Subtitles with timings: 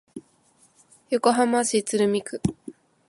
[1.11, 2.41] 横浜市鶴見区